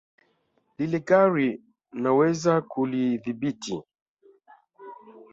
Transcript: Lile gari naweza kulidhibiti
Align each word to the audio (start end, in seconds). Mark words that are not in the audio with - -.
Lile 0.77 0.99
gari 1.07 1.49
naweza 2.01 2.53
kulidhibiti 2.71 3.75